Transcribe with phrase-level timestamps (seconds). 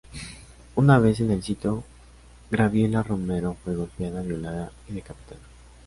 [0.77, 1.83] Una vez en el sitio,
[2.49, 5.39] Gabriela Romero fue golpeada, violada y decapitada.